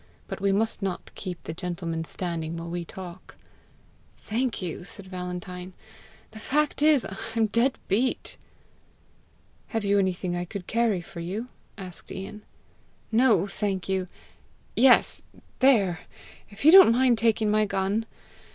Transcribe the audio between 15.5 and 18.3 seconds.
there! if you don't mind taking my gun?